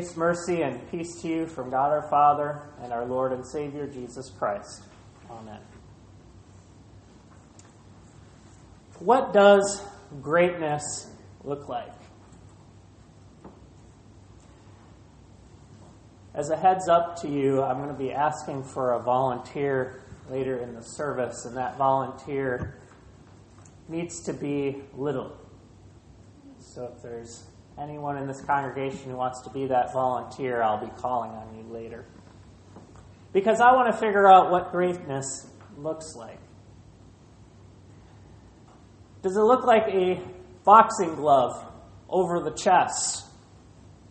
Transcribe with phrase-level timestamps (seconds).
[0.00, 3.86] Grace, mercy, and peace to you from God our Father and our Lord and Savior
[3.86, 4.84] Jesus Christ.
[5.30, 5.60] Amen.
[8.98, 9.84] What does
[10.22, 11.06] greatness
[11.44, 11.92] look like?
[16.32, 20.60] As a heads up to you, I'm going to be asking for a volunteer later
[20.60, 22.78] in the service, and that volunteer
[23.86, 25.36] needs to be little.
[26.58, 27.49] So if there's
[27.80, 31.72] anyone in this congregation who wants to be that volunteer, I'll be calling on you
[31.72, 32.04] later.
[33.32, 36.38] Because I want to figure out what greatness looks like.
[39.22, 40.20] Does it look like a
[40.64, 41.64] boxing glove
[42.08, 43.24] over the chest?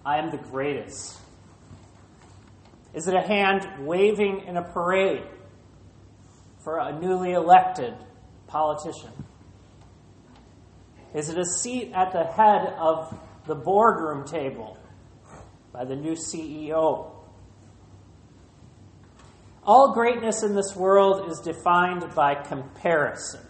[0.06, 1.18] I am the greatest.
[2.94, 5.24] Is it a hand waving in a parade
[6.64, 7.94] for a newly elected
[8.48, 9.12] politician?
[11.14, 14.78] Is it a seat at the head of the boardroom table
[15.72, 17.12] by the new CEO.
[19.64, 23.42] All greatness in this world is defined by comparison,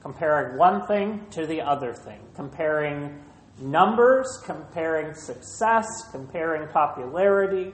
[0.00, 3.20] comparing one thing to the other thing, comparing
[3.60, 7.72] numbers, comparing success, comparing popularity.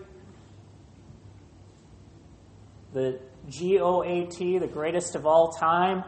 [2.93, 6.03] The GOAT, the greatest of all time,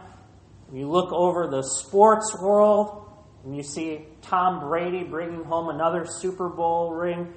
[0.73, 3.08] you look over the sports world,
[3.45, 7.33] and you see Tom Brady bringing home another Super Bowl ring.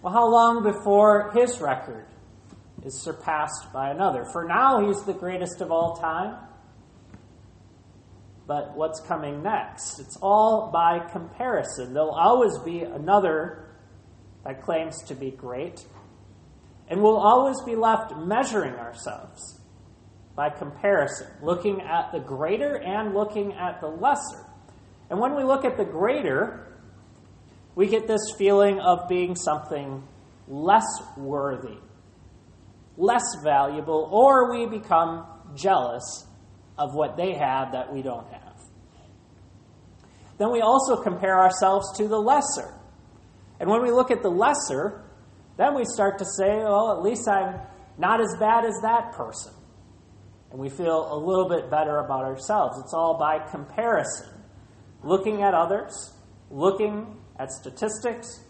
[0.00, 2.06] Well, how long before his record
[2.84, 4.24] is surpassed by another?
[4.32, 6.36] For now, he's the greatest of all time.
[8.46, 10.00] But what's coming next?
[10.00, 11.94] It's all by comparison.
[11.94, 13.76] There'll always be another
[14.44, 15.84] that claims to be great.
[16.88, 19.60] And we'll always be left measuring ourselves
[20.34, 24.44] by comparison, looking at the greater and looking at the lesser.
[25.12, 26.72] And when we look at the greater,
[27.74, 30.02] we get this feeling of being something
[30.48, 30.86] less
[31.18, 31.76] worthy,
[32.96, 36.26] less valuable, or we become jealous
[36.78, 38.56] of what they have that we don't have.
[40.38, 42.72] Then we also compare ourselves to the lesser.
[43.60, 45.04] And when we look at the lesser,
[45.58, 47.60] then we start to say, well, at least I'm
[47.98, 49.52] not as bad as that person.
[50.52, 52.78] And we feel a little bit better about ourselves.
[52.82, 54.31] It's all by comparison
[55.02, 56.12] looking at others,
[56.50, 58.40] looking at statistics,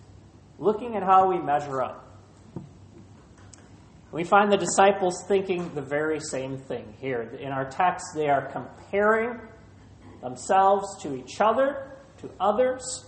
[0.59, 1.99] looking at how we measure up.
[4.11, 7.23] We find the disciples thinking the very same thing here.
[7.23, 9.41] In our text, they are comparing
[10.21, 13.07] themselves to each other, to others,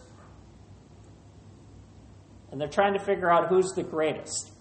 [2.50, 4.53] and they're trying to figure out who's the greatest.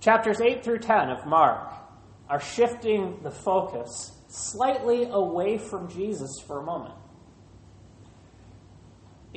[0.00, 1.72] Chapters 8 through 10 of Mark
[2.30, 6.94] are shifting the focus slightly away from Jesus for a moment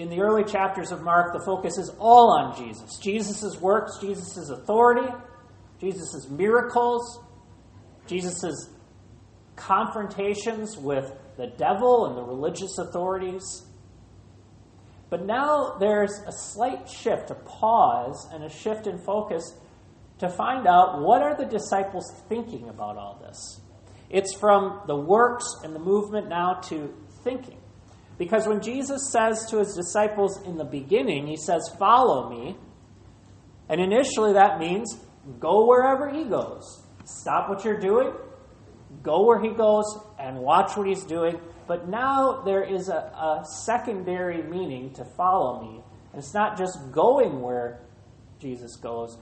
[0.01, 4.50] in the early chapters of Mark, the focus is all on Jesus Jesus' works, Jesus'
[4.50, 5.07] authority,
[5.79, 7.19] Jesus' miracles,
[8.07, 8.69] Jesus'
[9.56, 13.63] confrontations with the devil and the religious authorities.
[15.11, 19.53] But now there's a slight shift, a pause, and a shift in focus
[20.17, 23.61] to find out what are the disciples thinking about all this.
[24.09, 26.91] It's from the works and the movement now to
[27.23, 27.60] thinking.
[28.22, 32.56] Because when Jesus says to his disciples in the beginning, he says, Follow me.
[33.68, 34.96] And initially that means
[35.40, 36.84] go wherever he goes.
[37.04, 38.14] Stop what you're doing,
[39.02, 39.86] go where he goes,
[40.20, 41.42] and watch what he's doing.
[41.66, 45.82] But now there is a, a secondary meaning to follow me.
[46.14, 47.80] And it's not just going where
[48.40, 49.18] Jesus goes,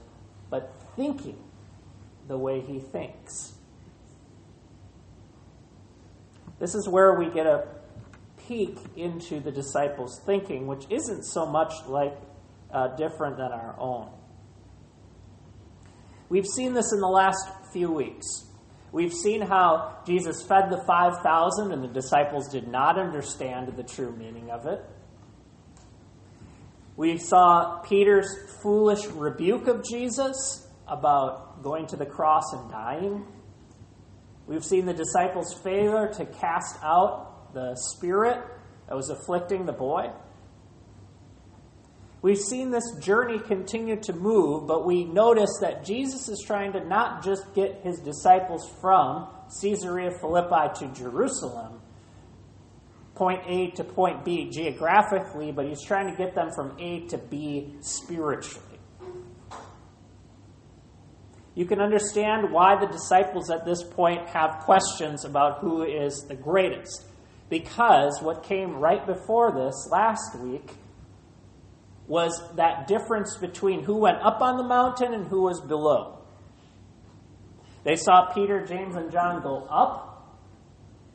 [0.50, 1.42] but thinking
[2.28, 3.54] the way he thinks.
[6.58, 7.79] This is where we get a
[8.50, 12.16] peek into the disciples' thinking, which isn't so much like
[12.72, 14.10] uh, different than our own.
[16.28, 18.26] We've seen this in the last few weeks.
[18.90, 24.14] We've seen how Jesus fed the 5,000 and the disciples did not understand the true
[24.16, 24.84] meaning of it.
[26.96, 33.26] We saw Peter's foolish rebuke of Jesus about going to the cross and dying.
[34.48, 38.42] We've seen the disciples' failure to cast out the spirit
[38.88, 40.10] that was afflicting the boy.
[42.22, 46.84] We've seen this journey continue to move, but we notice that Jesus is trying to
[46.84, 49.28] not just get his disciples from
[49.60, 51.80] Caesarea Philippi to Jerusalem,
[53.14, 57.16] point A to point B geographically, but he's trying to get them from A to
[57.16, 58.66] B spiritually.
[61.54, 66.36] You can understand why the disciples at this point have questions about who is the
[66.36, 67.06] greatest
[67.50, 70.70] because what came right before this last week
[72.06, 76.18] was that difference between who went up on the mountain and who was below.
[77.84, 80.06] They saw Peter, James, and John go up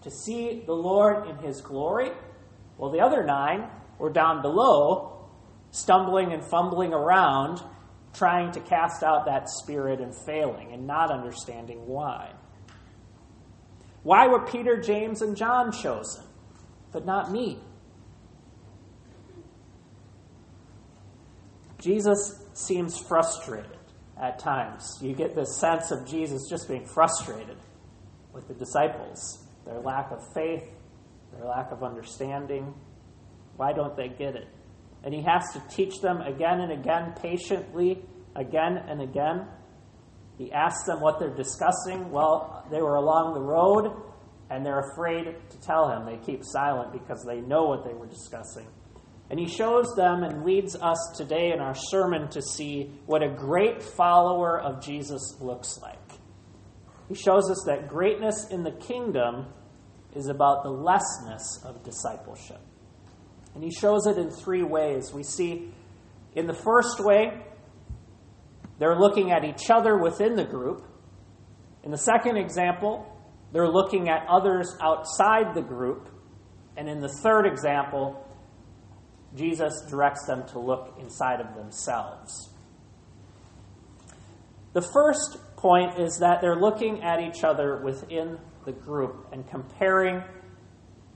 [0.03, 2.11] to see the Lord in his glory,
[2.77, 5.29] while the other nine were down below,
[5.71, 7.61] stumbling and fumbling around,
[8.13, 12.31] trying to cast out that spirit and failing and not understanding why.
[14.05, 16.23] Why were Peter, James, and John chosen,
[16.91, 17.57] but not me?
[21.81, 23.79] Jesus seems frustrated
[24.21, 24.99] at times.
[25.01, 27.57] You get this sense of Jesus just being frustrated
[28.31, 30.69] with the disciples, their lack of faith,
[31.35, 32.75] their lack of understanding.
[33.57, 34.47] Why don't they get it?
[35.03, 38.05] And he has to teach them again and again, patiently,
[38.35, 39.47] again and again.
[40.37, 42.11] He asks them what they're discussing.
[42.11, 43.91] Well, they were along the road
[44.49, 46.05] and they're afraid to tell him.
[46.05, 48.67] They keep silent because they know what they were discussing.
[49.29, 53.29] And he shows them and leads us today in our sermon to see what a
[53.29, 55.97] great follower of Jesus looks like.
[57.09, 59.47] He shows us that greatness in the kingdom
[60.15, 62.61] is about the lessness of discipleship.
[63.53, 65.11] And he shows it in three ways.
[65.13, 65.73] We see
[66.35, 67.41] in the first way,
[68.79, 70.83] they're looking at each other within the group.
[71.83, 73.05] In the second example,
[73.51, 76.09] they're looking at others outside the group.
[76.75, 78.21] And in the third example,
[79.35, 82.49] Jesus directs them to look inside of themselves.
[84.73, 90.21] The first point is that they're looking at each other within the group and comparing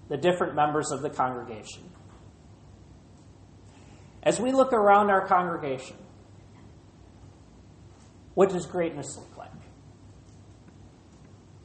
[0.07, 1.83] the different members of the congregation.
[4.23, 5.97] As we look around our congregation,
[8.39, 9.51] what does greatness look like?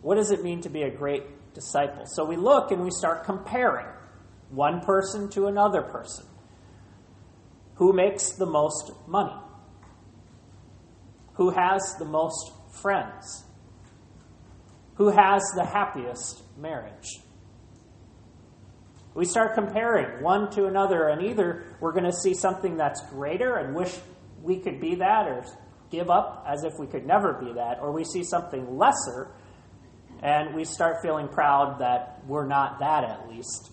[0.02, 2.04] What does it mean to be a great disciple?
[2.04, 3.86] So we look and we start comparing
[4.50, 6.26] one person to another person.
[7.76, 9.36] Who makes the most money?
[11.34, 12.50] Who has the most
[12.82, 13.44] friends?
[14.94, 17.20] Who has the happiest marriage?
[19.14, 23.58] We start comparing one to another, and either we're going to see something that's greater
[23.58, 23.96] and wish
[24.42, 25.44] we could be that, or
[25.94, 29.30] give up as if we could never be that, or we see something lesser
[30.22, 33.70] and we start feeling proud that we're not that at least.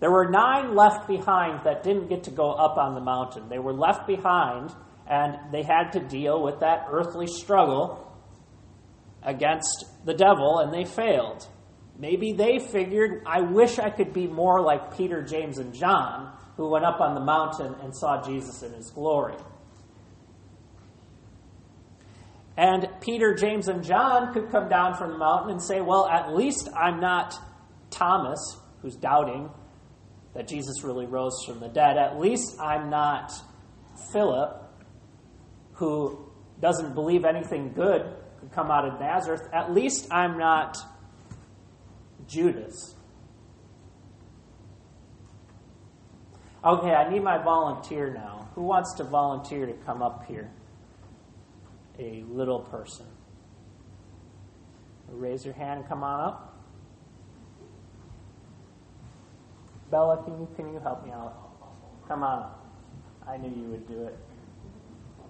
[0.00, 3.48] There were nine left behind that didn't get to go up on the mountain.
[3.48, 4.70] They were left behind,
[5.08, 8.12] and they had to deal with that earthly struggle
[9.22, 11.46] against the devil, and they failed.
[11.98, 16.68] Maybe they figured, I wish I could be more like Peter, James, and John, who
[16.68, 19.36] went up on the mountain and saw Jesus in his glory.
[22.56, 26.34] And Peter, James, and John could come down from the mountain and say, Well, at
[26.34, 27.34] least I'm not
[27.90, 29.48] Thomas, who's doubting,
[30.34, 31.96] that Jesus really rose from the dead.
[31.96, 33.32] At least I'm not
[34.12, 34.62] Philip,
[35.72, 39.42] who doesn't believe anything good could come out of Nazareth.
[39.52, 40.76] At least I'm not
[42.26, 42.94] Judas.
[46.64, 48.48] Okay, I need my volunteer now.
[48.54, 50.50] Who wants to volunteer to come up here?
[51.98, 53.06] A little person.
[55.08, 56.52] Raise your hand and come on up.
[59.90, 61.36] Bella, can you, can you help me out?
[62.08, 62.50] Come on.
[63.28, 64.16] I knew you would do it.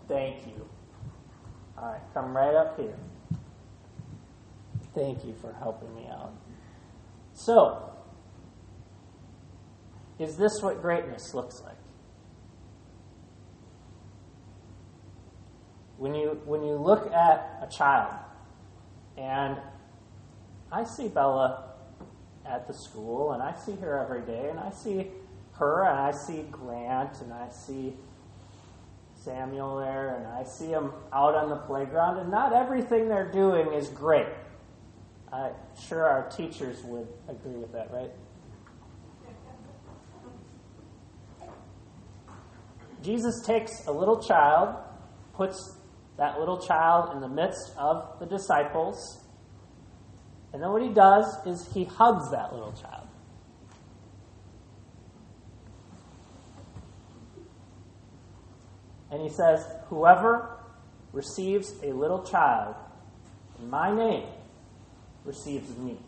[0.07, 0.69] Thank you.
[1.77, 2.97] All right, come right up here.
[4.95, 6.33] Thank you for helping me out.
[7.35, 7.91] So,
[10.19, 11.82] is this what greatness looks like?
[16.03, 18.13] When you, when you look at a child,
[19.17, 19.57] and
[20.73, 21.75] I see Bella
[22.45, 25.13] at the school, and I see her every day, and I see
[25.53, 27.95] her, and I see Grant, and I see
[29.15, 33.73] Samuel there, and I see them out on the playground, and not everything they're doing
[33.73, 34.27] is great.
[35.33, 35.53] I'm
[35.87, 38.11] sure our teachers would agree with that, right?
[43.05, 44.75] Jesus takes a little child,
[45.35, 45.77] puts
[46.23, 49.25] that little child in the midst of the disciples,
[50.53, 53.09] and then what he does is he hugs that little child.
[59.11, 60.61] And he says, Whoever
[61.13, 62.77] receives a little child
[63.59, 64.29] in my name
[65.25, 65.99] receives me.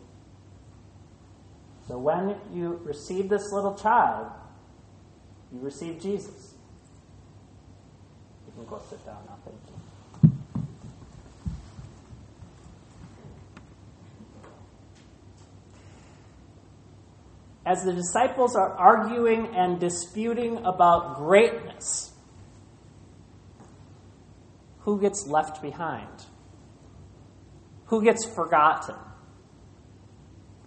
[1.89, 4.31] So when you receive this little child,
[5.51, 6.53] you receive Jesus.
[8.47, 9.35] You can go sit down now.
[9.43, 9.74] Thank you.
[17.65, 22.13] As the disciples are arguing and disputing about greatness,
[24.79, 26.25] who gets left behind?
[27.85, 28.95] Who gets forgotten?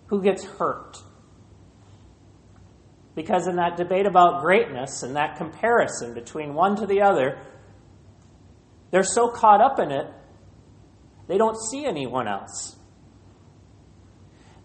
[0.06, 0.96] Who gets hurt?
[3.14, 7.38] Because in that debate about greatness and that comparison between one to the other,
[8.90, 10.06] they're so caught up in it,
[11.28, 12.77] they don't see anyone else.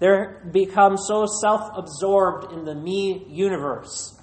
[0.03, 4.19] They become so self absorbed in the me universe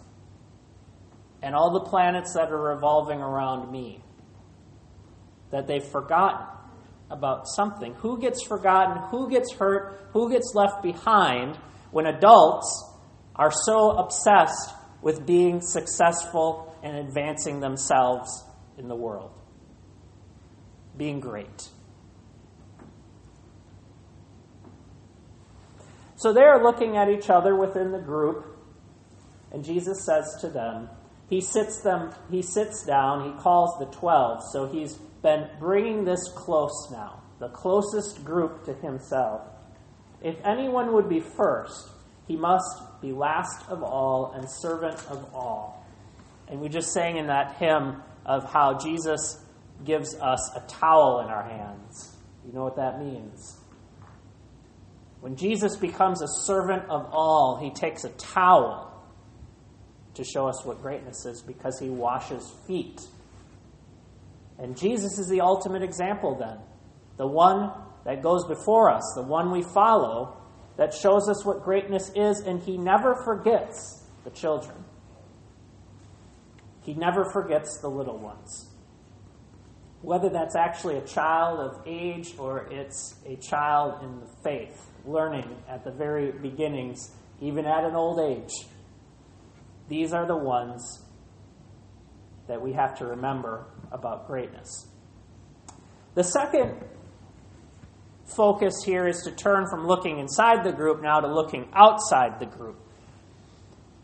[1.40, 4.04] and all the planets that are revolving around me
[5.50, 6.46] that they've forgotten
[7.10, 7.94] about something.
[7.94, 9.04] Who gets forgotten?
[9.04, 10.08] Who gets hurt?
[10.12, 11.56] Who gets left behind
[11.92, 12.68] when adults
[13.34, 18.44] are so obsessed with being successful and advancing themselves
[18.76, 19.32] in the world?
[20.94, 21.70] Being great.
[26.20, 28.44] So they are looking at each other within the group,
[29.52, 30.90] and Jesus says to them,
[31.30, 34.42] he sits them he sits down, he calls the 12.
[34.52, 39.40] So he's been bringing this close now, the closest group to himself.
[40.20, 41.88] If anyone would be first,
[42.28, 45.86] he must be last of all and servant of all.
[46.48, 49.42] And we just sang in that hymn of how Jesus
[49.86, 52.14] gives us a towel in our hands.
[52.46, 53.56] You know what that means?
[55.20, 58.90] When Jesus becomes a servant of all, he takes a towel
[60.14, 63.00] to show us what greatness is because he washes feet.
[64.58, 66.58] And Jesus is the ultimate example then.
[67.16, 67.70] The one
[68.04, 70.36] that goes before us, the one we follow,
[70.76, 74.84] that shows us what greatness is, and he never forgets the children.
[76.82, 78.70] He never forgets the little ones.
[80.00, 85.56] Whether that's actually a child of age or it's a child in the faith learning
[85.68, 88.52] at the very beginnings, even at an old age.
[89.88, 91.02] These are the ones
[92.46, 94.86] that we have to remember about greatness.
[96.14, 96.84] The second
[98.24, 102.46] focus here is to turn from looking inside the group now to looking outside the
[102.46, 102.78] group.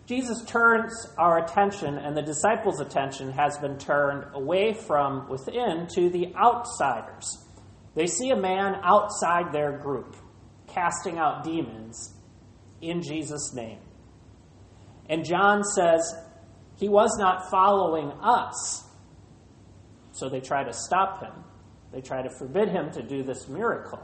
[0.07, 6.09] Jesus turns our attention, and the disciples' attention has been turned away from within to
[6.11, 7.45] the outsiders.
[7.97, 10.17] They see a man outside their group
[10.77, 12.15] casting out demons
[12.83, 13.79] in Jesus' name.
[15.09, 16.15] And John says
[16.77, 18.85] he was not following us.
[20.13, 21.33] So they try to stop him.
[21.93, 24.01] They try to forbid him to do this miracle.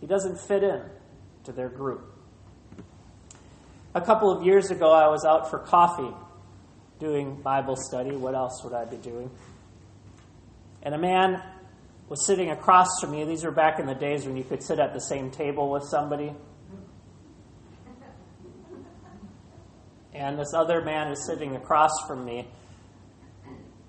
[0.00, 0.82] He doesn't fit in
[1.44, 2.12] to their group.
[3.94, 6.14] A couple of years ago, I was out for coffee
[6.98, 8.16] doing Bible study.
[8.16, 9.30] What else would I be doing?
[10.82, 11.42] And a man
[12.12, 13.24] was sitting across from me.
[13.24, 15.82] These were back in the days when you could sit at the same table with
[15.84, 16.34] somebody.
[20.12, 22.46] And this other man is sitting across from me.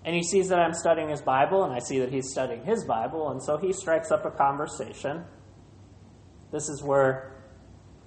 [0.05, 2.85] And he sees that I'm studying his Bible, and I see that he's studying his
[2.85, 5.25] Bible, and so he strikes up a conversation.
[6.49, 7.35] This is where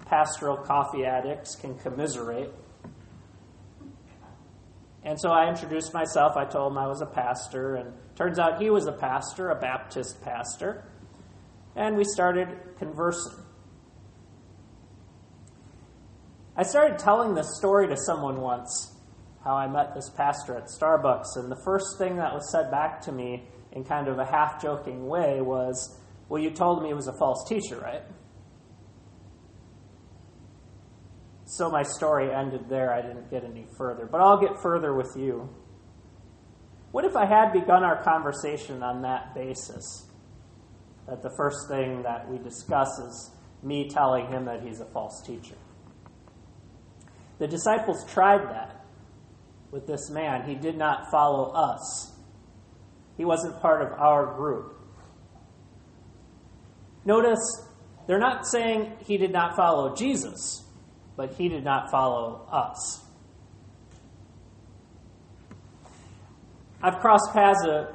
[0.07, 2.55] pastoral coffee addicts can commiserate.
[5.07, 6.37] And so I introduced myself.
[6.37, 9.55] I told him I was a pastor, and turns out he was a pastor, a
[9.55, 10.85] Baptist pastor.
[11.77, 13.45] And we started conversing.
[16.57, 18.97] I started telling this story to someone once,
[19.45, 23.01] how I met this pastor at Starbucks, and the first thing that was said back
[23.03, 26.95] to me in kind of a half joking way was, Well, you told me he
[26.95, 28.03] was a false teacher, right?
[31.57, 32.93] So my story ended there.
[32.93, 34.05] I didn't get any further.
[34.05, 35.49] But I'll get further with you.
[36.93, 40.07] What if I had begun our conversation on that basis?
[41.09, 43.31] That the first thing that we discuss is
[43.63, 45.57] me telling him that he's a false teacher.
[47.39, 48.85] The disciples tried that
[49.71, 50.47] with this man.
[50.47, 52.13] He did not follow us,
[53.17, 54.75] he wasn't part of our group.
[57.07, 57.67] Notice,
[58.07, 60.66] they're not saying he did not follow Jesus
[61.17, 63.03] but he did not follow us.
[66.83, 67.93] I've crossed paths uh,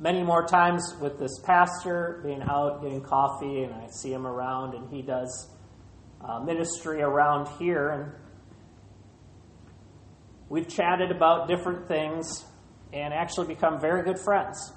[0.00, 4.74] many more times with this pastor, being out getting coffee, and I see him around,
[4.74, 5.50] and he does
[6.22, 7.90] uh, ministry around here.
[7.90, 8.12] And
[10.48, 12.44] we've chatted about different things
[12.92, 14.72] and actually become very good friends.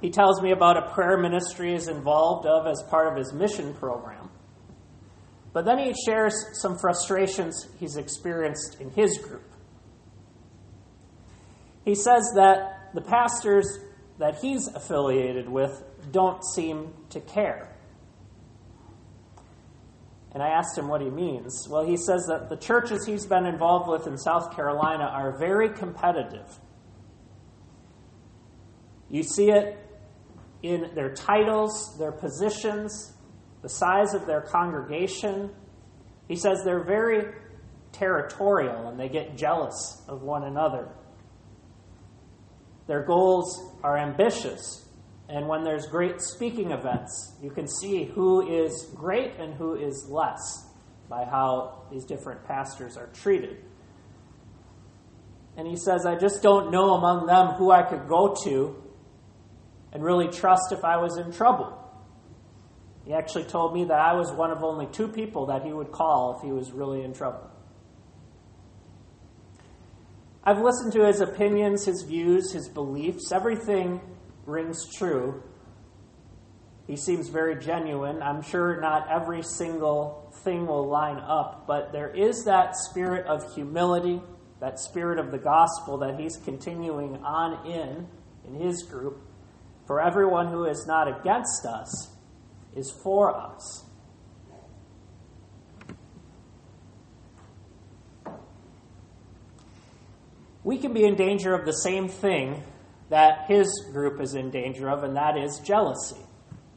[0.00, 3.72] He tells me about a prayer ministry he's involved of as part of his mission
[3.74, 4.23] program.
[5.54, 9.50] But then he shares some frustrations he's experienced in his group.
[11.84, 13.78] He says that the pastors
[14.18, 17.70] that he's affiliated with don't seem to care.
[20.32, 21.68] And I asked him what he means.
[21.70, 25.68] Well, he says that the churches he's been involved with in South Carolina are very
[25.68, 26.58] competitive.
[29.08, 29.78] You see it
[30.62, 33.13] in their titles, their positions,
[33.64, 35.50] the size of their congregation.
[36.28, 37.32] He says they're very
[37.92, 40.90] territorial and they get jealous of one another.
[42.86, 44.86] Their goals are ambitious.
[45.30, 50.08] And when there's great speaking events, you can see who is great and who is
[50.10, 50.66] less
[51.08, 53.64] by how these different pastors are treated.
[55.56, 58.76] And he says, I just don't know among them who I could go to
[59.90, 61.80] and really trust if I was in trouble.
[63.04, 65.92] He actually told me that I was one of only two people that he would
[65.92, 67.50] call if he was really in trouble.
[70.42, 73.32] I've listened to his opinions, his views, his beliefs.
[73.32, 74.00] Everything
[74.46, 75.42] rings true.
[76.86, 78.22] He seems very genuine.
[78.22, 83.54] I'm sure not every single thing will line up, but there is that spirit of
[83.54, 84.20] humility,
[84.60, 88.06] that spirit of the gospel that he's continuing on in,
[88.46, 89.20] in his group.
[89.86, 92.13] For everyone who is not against us
[92.76, 93.84] is for us.
[100.64, 102.62] we can be in danger of the same thing
[103.10, 106.16] that his group is in danger of, and that is jealousy,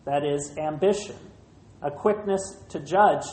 [0.06, 1.16] that is ambition,
[1.82, 3.26] a quickness to judge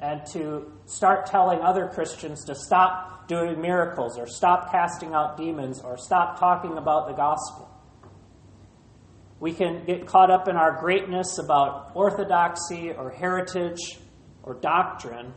[0.00, 5.80] and to start telling other Christians to stop doing miracles or stop casting out demons
[5.80, 7.70] or stop talking about the gospel.
[9.44, 13.98] We can get caught up in our greatness about orthodoxy or heritage
[14.42, 15.34] or doctrine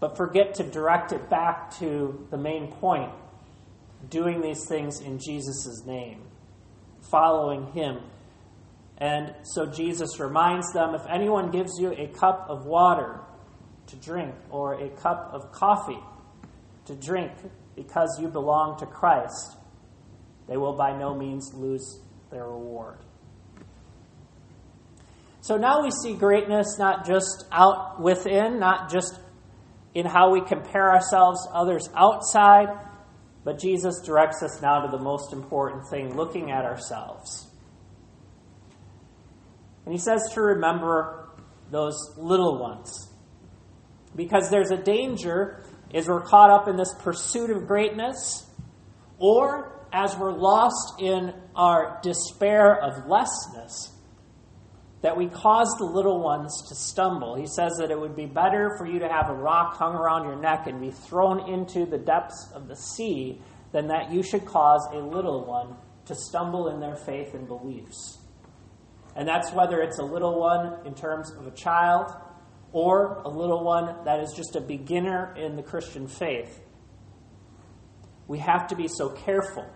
[0.00, 3.12] but forget to direct it back to the main point
[4.08, 6.22] doing these things in Jesus' name,
[7.08, 8.00] following Him.
[8.98, 13.20] And so Jesus reminds them if anyone gives you a cup of water
[13.86, 16.02] to drink or a cup of coffee
[16.86, 17.30] to drink
[17.76, 19.56] because you belong to Christ,
[20.48, 22.98] they will by no means lose their reward.
[25.40, 29.18] So now we see greatness not just out within, not just
[29.94, 32.68] in how we compare ourselves to others outside,
[33.42, 37.48] but Jesus directs us now to the most important thing looking at ourselves.
[39.84, 41.30] And he says to remember
[41.70, 43.08] those little ones.
[44.14, 45.64] Because there's a danger
[45.94, 48.46] as we're caught up in this pursuit of greatness,
[49.18, 53.92] or as we're lost in our despair of lessness,
[55.02, 57.34] that we cause the little ones to stumble.
[57.34, 60.24] He says that it would be better for you to have a rock hung around
[60.24, 63.40] your neck and be thrown into the depths of the sea
[63.72, 65.76] than that you should cause a little one
[66.06, 68.18] to stumble in their faith and beliefs.
[69.16, 72.12] And that's whether it's a little one in terms of a child
[72.72, 76.60] or a little one that is just a beginner in the Christian faith.
[78.28, 79.66] We have to be so careful.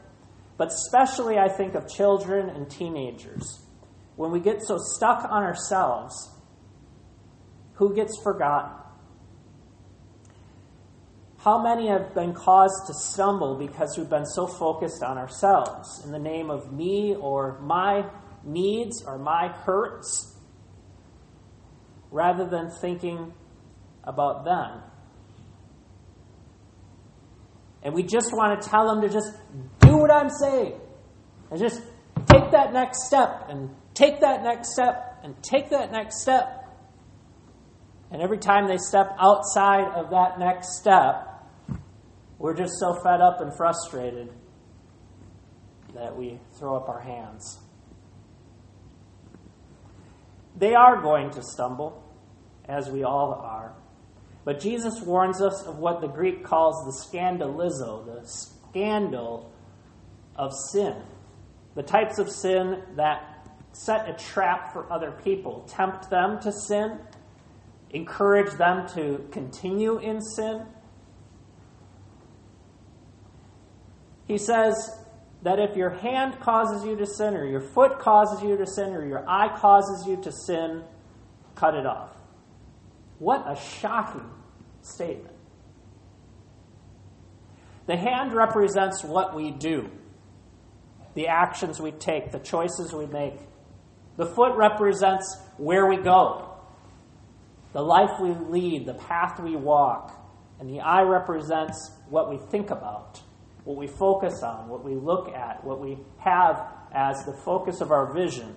[0.56, 3.64] But especially, I think of children and teenagers
[4.16, 6.30] when we get so stuck on ourselves,
[7.74, 8.70] who gets forgotten?
[11.38, 16.12] How many have been caused to stumble because we've been so focused on ourselves in
[16.12, 18.08] the name of me or my
[18.44, 20.38] needs or my hurts
[22.10, 23.34] rather than thinking
[24.04, 24.80] about them?
[27.82, 29.30] And we just want to tell them to just
[29.86, 30.74] do what I'm saying
[31.50, 31.80] and just
[32.26, 36.60] take that next step and take that next step and take that next step.
[38.10, 41.28] And every time they step outside of that next step,
[42.38, 44.32] we're just so fed up and frustrated
[45.94, 47.58] that we throw up our hands.
[50.56, 52.04] They are going to stumble,
[52.68, 53.74] as we all are.
[54.44, 59.52] But Jesus warns us of what the Greek calls the scandalizo, the scandal
[60.36, 60.94] of sin.
[61.74, 66.98] The types of sin that set a trap for other people, tempt them to sin,
[67.90, 70.66] encourage them to continue in sin.
[74.26, 74.74] He says
[75.42, 78.94] that if your hand causes you to sin, or your foot causes you to sin,
[78.94, 80.82] or your eye causes you to sin,
[81.54, 82.10] cut it off.
[83.18, 84.30] What a shocking
[84.82, 85.34] statement.
[87.86, 89.90] The hand represents what we do,
[91.14, 93.38] the actions we take, the choices we make.
[94.16, 96.56] The foot represents where we go,
[97.72, 100.20] the life we lead, the path we walk.
[100.60, 103.20] And the eye represents what we think about,
[103.64, 107.90] what we focus on, what we look at, what we have as the focus of
[107.90, 108.54] our vision.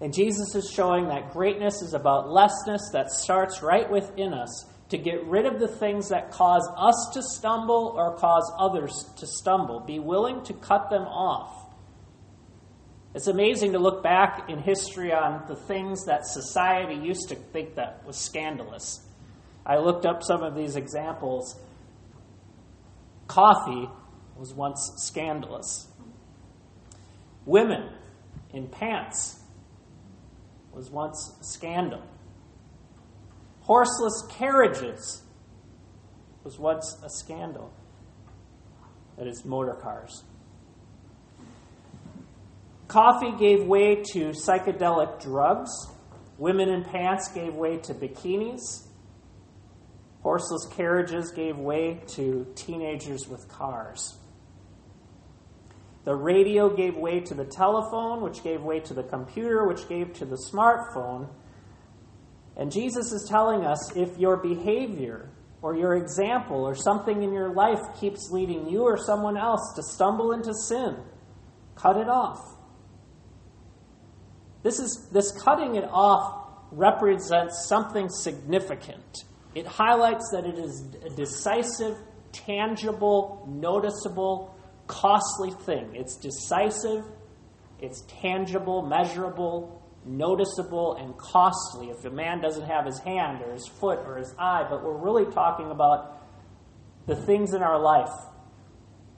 [0.00, 4.98] And Jesus is showing that greatness is about lessness that starts right within us to
[4.98, 9.80] get rid of the things that cause us to stumble or cause others to stumble.
[9.80, 11.66] Be willing to cut them off.
[13.14, 17.76] It's amazing to look back in history on the things that society used to think
[17.76, 19.00] that was scandalous.
[19.64, 21.56] I looked up some of these examples.
[23.26, 23.88] Coffee
[24.36, 25.88] was once scandalous.
[27.46, 27.88] Women
[28.52, 29.40] in pants
[30.72, 32.02] was once a scandal.
[33.66, 35.22] Horseless carriages
[36.44, 37.72] was once a scandal.
[39.18, 40.22] That is, motor cars.
[42.86, 45.70] Coffee gave way to psychedelic drugs.
[46.38, 48.86] Women in pants gave way to bikinis.
[50.22, 54.16] Horseless carriages gave way to teenagers with cars.
[56.04, 60.12] The radio gave way to the telephone, which gave way to the computer, which gave
[60.14, 61.28] to the smartphone.
[62.56, 65.30] And Jesus is telling us if your behavior
[65.62, 69.82] or your example or something in your life keeps leading you or someone else to
[69.82, 70.96] stumble into sin,
[71.74, 72.40] cut it off.
[74.62, 79.24] This, is, this cutting it off represents something significant.
[79.54, 81.96] It highlights that it is a decisive,
[82.32, 84.54] tangible, noticeable
[84.86, 85.90] costly thing.
[85.94, 87.04] It's decisive,
[87.80, 93.66] it's tangible, measurable, noticeable, and costly if a man doesn't have his hand or his
[93.66, 94.66] foot or his eye.
[94.68, 96.22] But we're really talking about
[97.06, 98.12] the things in our life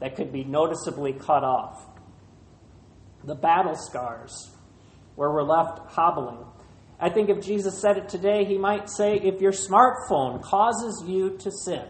[0.00, 1.84] that could be noticeably cut off.
[3.24, 4.50] The battle scars,
[5.16, 6.44] where we're left hobbling.
[7.00, 11.36] I think if Jesus said it today, he might say, if your smartphone causes you
[11.38, 11.84] to sin,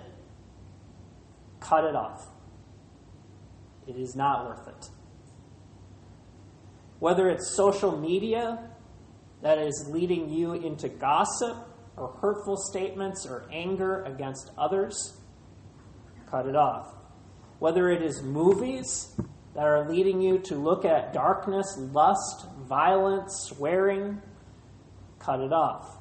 [1.60, 2.26] cut it off.
[3.86, 4.90] It is not worth it.
[6.98, 8.70] Whether it's social media
[9.42, 11.56] that is leading you into gossip
[11.96, 15.20] or hurtful statements or anger against others,
[16.30, 16.94] cut it off.
[17.58, 19.14] Whether it is movies
[19.54, 24.22] that are leading you to look at darkness, lust, violence, swearing,
[25.18, 25.98] cut it off.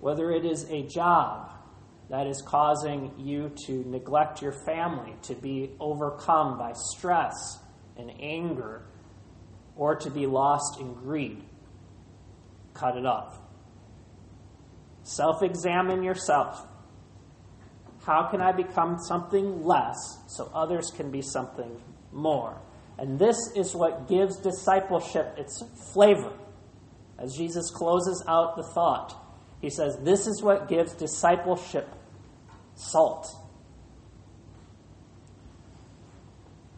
[0.00, 1.50] Whether it is a job
[2.10, 7.58] that is causing you to neglect your family, to be overcome by stress
[7.96, 8.82] and anger,
[9.76, 11.42] or to be lost in greed.
[12.74, 13.38] Cut it off.
[15.02, 16.66] Self examine yourself.
[18.04, 21.80] How can I become something less so others can be something
[22.12, 22.60] more?
[22.98, 26.32] And this is what gives discipleship its flavor.
[27.18, 29.14] As Jesus closes out the thought,
[29.60, 31.88] he says, This is what gives discipleship
[32.74, 33.28] salt.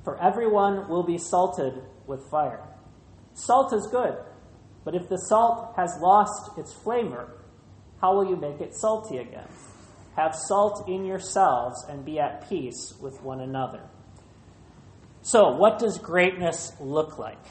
[0.05, 2.63] For everyone will be salted with fire.
[3.33, 4.17] Salt is good,
[4.85, 7.41] but if the salt has lost its flavor,
[8.01, 9.49] how will you make it salty again?
[10.17, 13.83] Have salt in yourselves and be at peace with one another.
[15.23, 17.43] So, what does greatness look like?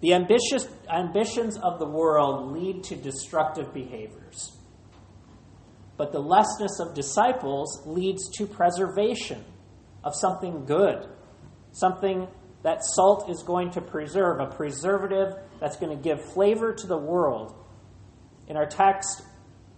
[0.00, 4.54] The ambitious ambitions of the world lead to destructive behaviors.
[5.96, 9.44] But the lessness of disciples leads to preservation
[10.02, 11.06] of something good,
[11.72, 12.26] something
[12.64, 16.96] that salt is going to preserve, a preservative that's going to give flavor to the
[16.96, 17.54] world.
[18.48, 19.22] In our text,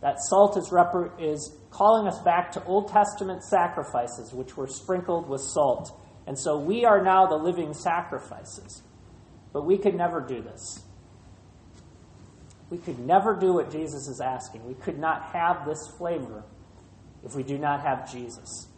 [0.01, 5.29] that salt is, rep- is calling us back to Old Testament sacrifices, which were sprinkled
[5.29, 6.01] with salt.
[6.29, 8.83] And so we are now the living sacrifices.
[9.53, 10.81] But we could never do this.
[12.71, 14.65] We could never do what Jesus is asking.
[14.65, 16.45] We could not have this flavor
[17.25, 18.69] if we do not have Jesus.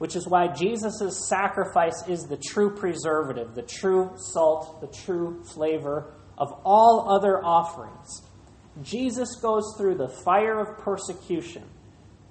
[0.00, 6.14] Which is why Jesus' sacrifice is the true preservative, the true salt, the true flavor
[6.38, 8.22] of all other offerings.
[8.82, 11.64] Jesus goes through the fire of persecution,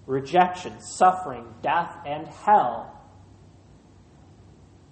[0.08, 2.96] rejection, suffering, death, and hell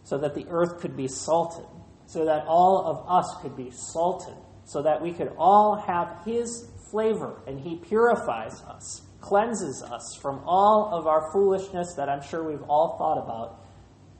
[0.04, 1.66] so that the earth could be salted,
[2.06, 4.36] so that all of us could be salted
[4.68, 10.42] so that we could all have His flavor and He purifies us, cleanses us from
[10.46, 13.64] all of our foolishness that I'm sure we've all thought about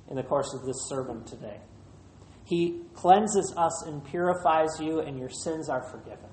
[0.10, 1.60] in the course of this sermon today.
[2.46, 6.30] He cleanses us and purifies you, and your sins are forgiven.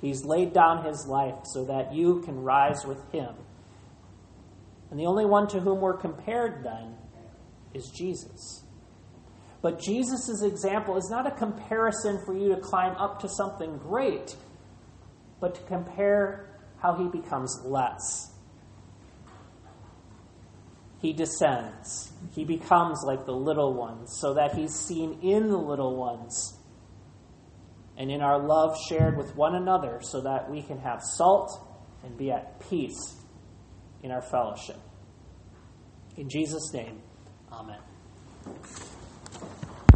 [0.00, 3.34] He's laid down his life so that you can rise with him.
[4.90, 6.96] And the only one to whom we're compared then
[7.74, 8.64] is Jesus.
[9.60, 14.36] But Jesus' example is not a comparison for you to climb up to something great,
[15.40, 16.47] but to compare
[16.80, 18.32] how he becomes less.
[21.00, 22.12] He descends.
[22.34, 26.58] He becomes like the little ones, so that he's seen in the little ones
[27.98, 31.60] and in our love shared with one another so that we can have salt
[32.04, 33.16] and be at peace
[34.04, 34.78] in our fellowship.
[36.16, 37.02] In Jesus' name,
[37.52, 37.80] amen.